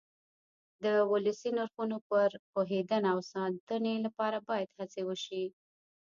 [0.83, 5.43] د ولسي نرخونو پر پوهېدنه او ساتنې لپاره باید هڅې وشي.